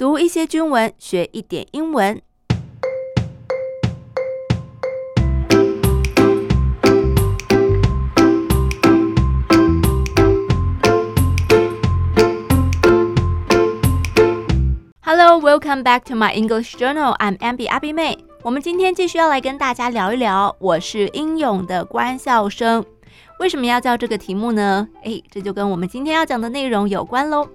[0.00, 2.22] 读一些军文，学一点英文。
[15.02, 17.14] Hello, welcome back to my English journal.
[17.18, 18.16] I'm Abby 阿碧妹。
[18.40, 22.82] 我们今天继续要来跟大家聊一聊，我是英勇的官校生。
[23.38, 24.88] 为什么要叫这个题目呢？
[25.04, 27.46] 诶，这就跟我们今天要讲的内容有关喽。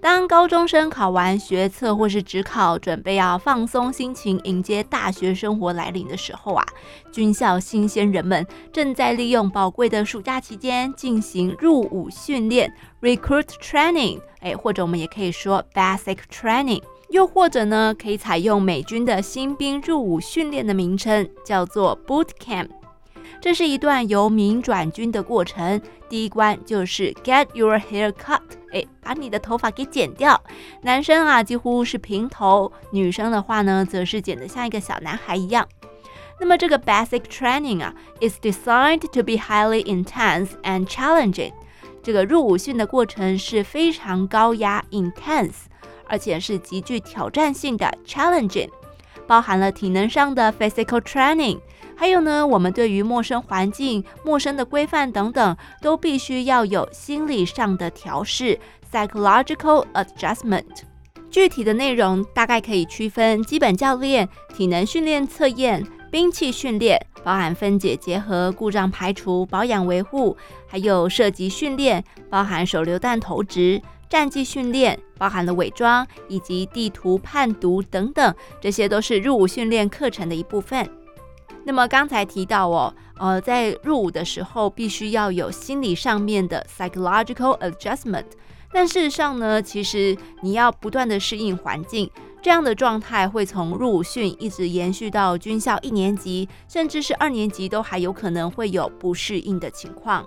[0.00, 6.64] 当高中生考完学测或是职考，准备要放松心情迎接大学生活来临的时候啊，
[7.10, 22.68] 军校新鲜人们正在利用宝贵的暑假期间进行入伍训练 （recruit training），诶，或者我们也可以说 basic training，又或者呢，可以采用美军的新兵入伍训练的名称，叫做 boot camp。
[23.40, 28.40] 这是一段由民转军的过程，第一关就是 get your hair cut，
[28.76, 30.38] 哎，把你的头发给剪掉。
[30.82, 35.66] 男生啊，几乎是平头；女生的话呢，则是剪得像一个小男孩一样。
[36.38, 41.52] 那么这个 basic training 啊，is designed to be highly intense and challenging。
[42.02, 45.64] 这个入伍训的过程是非常高压 intense，
[46.06, 48.68] 而且是极具挑战性的 challenging，
[49.26, 51.58] 包含了体能上的 physical training。
[51.96, 58.58] 还有呢，我们对于陌生环境、陌生的规范等等，都必须要有心理上的调试
[58.92, 60.82] （psychological adjustment）。
[61.30, 70.36] 具体的内容大概可以区分基本教练、体能训练测验、兵器训练，包含分解结合、故障排除、保养维护，
[70.66, 80.88] 还有射击训练，包含手榴弹投掷、战技训练，包含了伪装以及地图判读等等，这些都是入伍训练课程的一部分。
[81.66, 88.26] 那么刚才提到哦，呃，在入伍的时候必须要有心理上面的 psychological adjustment。
[88.72, 92.08] 但事实上呢，其实你要不断的适应环境，
[92.40, 100.24] 这样的状态会从入伍训一直延续到军校一年级，甚至是二年级都还有可能会有不适应的情况。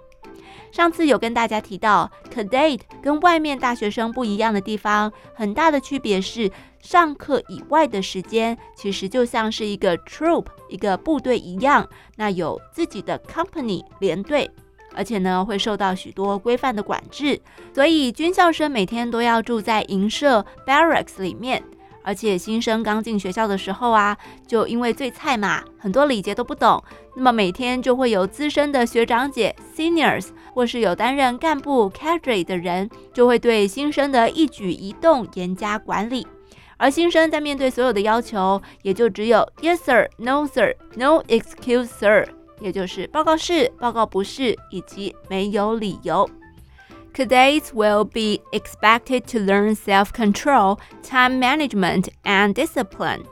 [0.72, 14.50] 上次有跟大家提到，cadet 跟外面大学生不一样的地方，很大的区别是，上课以外的时间，其实就像是一个 troop 一个部队一样，那有自己的 company 连队，
[14.94, 17.42] 而且呢会受到许多规范的管制，
[17.74, 21.64] 所以军校生每天都要住在营舍 barracks 里面。
[22.10, 26.84] 而且新生刚进学校的时候啊，就因为最菜嘛，很多礼节都不懂，
[27.16, 36.26] 那么每天就会有资深的学长姐 seniors，或是有担任干部 cadre 的人，就会对新生的一举一动严加管理。
[36.78, 42.28] 而新生在面对所有的要求，也就只有 yes sir、no sir、no excuse sir，
[42.60, 46.28] 也就是报告是、报告不是，以及没有理由。
[47.20, 53.24] Cadets will be expected to learn self-control, time management, and discipline.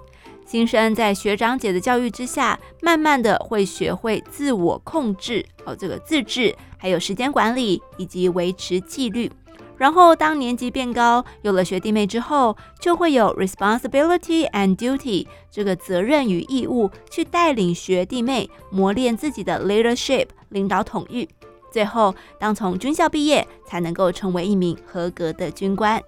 [0.45, 9.31] 新生在学长姐的教育之下，慢慢的会学会自我控制哦，这个自制，还有时间管理以及维持纪律。
[9.77, 21.29] 然后当年级变高，有了学弟妹之后，就会有 responsibility and duty 这个责任与义务去带领学弟妹磨练自己的 leadership 领导统御。
[21.71, 26.01] 最后，当从军校毕业，才能够成为一名合格的军官。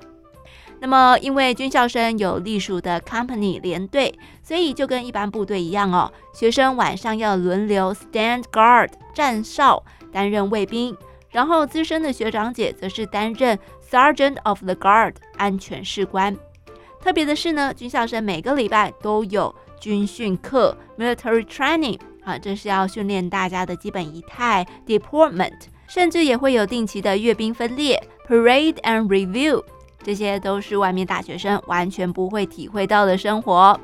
[0.81, 6.11] 那么，因为军校生有隶属的 company 连队，所以就跟一般部队一样哦。
[6.33, 10.95] 学生晚上要轮流 stand guard 站哨，担任卫兵。
[11.31, 13.59] 然后，资深的学长姐则是担任
[13.91, 16.35] sergeant of the guard 安全士官。
[17.01, 21.99] 特别的是呢，军校生每个礼拜都有军训课 military training。
[22.29, 29.63] 啊，这是要训练大家的基本仪态 （deportment），甚至也会有定期的阅兵分列，parade and review，
[30.03, 33.79] 这些都是外面大学生完全不会体会到的生活。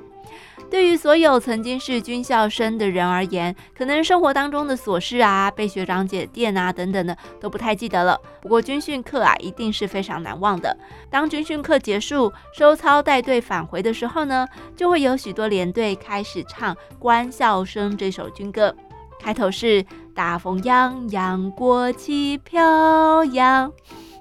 [0.76, 8.20] 对于所有曾经是军校生的人而言，可能生活当中的琐事啊，被学长姐电啊等等的都不太记得了。
[8.42, 10.78] 不过军训课啊，一定是非常难忘的。
[11.10, 14.46] 当军训课结束，收操带队返回的时候呢，
[14.76, 18.76] 就会有许多连队开始唱《官校生》这首军歌，
[19.18, 19.82] 开头是
[20.14, 23.72] “大风扬扬，国旗飘扬”。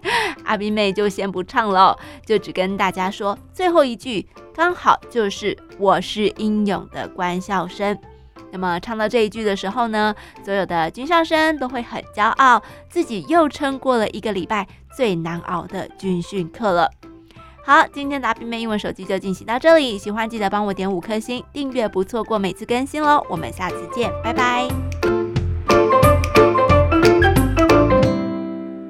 [0.44, 7.98] 阿斌妹就先不唱了，就只跟大家说最后一句，刚好就是“我是英勇的官校生”。
[8.52, 10.14] 那么唱到这一句的时候呢，
[10.44, 14.66] 所有的军校生都会很骄傲，自己又撑过了一个礼拜
[14.96, 16.88] 最难熬的军训课了。
[17.64, 23.26] 好，今天的阿斌妹英文手机就进行到这里，喜欢记得帮我点五颗星，订阅不错过每次更新喽。
[23.28, 25.23] 我们下次见，拜拜。